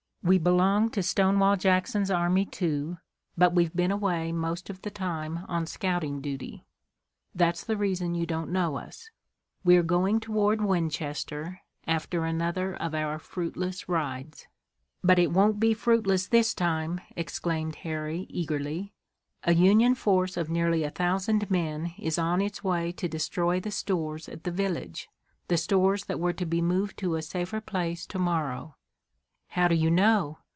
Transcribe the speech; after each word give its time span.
We 0.23 0.37
belong 0.37 0.91
to 0.91 1.01
Stonewall 1.01 1.55
Jackson's 1.55 2.11
army, 2.11 2.45
too, 2.45 2.99
but 3.35 3.53
we've 3.53 3.75
been 3.75 3.89
away 3.89 4.31
most 4.31 4.69
of 4.69 4.83
the 4.83 4.91
time 4.91 5.43
on 5.47 5.65
scouting 5.65 6.21
duty. 6.21 6.63
That's 7.33 7.63
the 7.63 7.75
reason 7.75 8.13
you 8.13 8.27
don't 8.27 8.51
know 8.51 8.75
us. 8.77 9.09
We're 9.63 9.81
going 9.81 10.19
toward 10.19 10.61
Winchester, 10.61 11.61
after 11.87 12.23
another 12.23 12.75
of 12.75 12.93
our 12.93 13.17
fruitless 13.17 13.89
rides." 13.89 14.45
"But 15.03 15.17
it 15.17 15.31
won't 15.31 15.59
be 15.59 15.73
fruitless 15.73 16.27
this 16.27 16.53
time!" 16.53 17.01
exclaimed 17.15 17.77
Harry, 17.77 18.27
eagerly. 18.29 18.93
"A 19.45 19.55
Union 19.55 19.95
force 19.95 20.37
of 20.37 20.51
nearly 20.51 20.83
a 20.83 20.91
thousand 20.91 21.49
men 21.49 21.95
is 21.97 22.19
on 22.19 22.41
its 22.41 22.63
way 22.63 22.91
to 22.91 23.07
destroy 23.09 23.59
the 23.59 23.71
stores 23.71 24.29
at 24.29 24.43
the 24.43 24.51
village, 24.51 25.09
the 25.47 25.57
stores 25.57 26.05
that 26.05 26.19
were 26.19 26.33
to 26.33 26.45
be 26.45 26.61
moved 26.61 26.97
to 26.99 27.15
a 27.15 27.23
safer 27.23 27.59
place 27.59 28.05
to 28.05 28.19
morrow!" 28.19 28.75
"How 29.55 29.67
do 29.67 29.75
you 29.75 29.91
know?" 29.91 30.37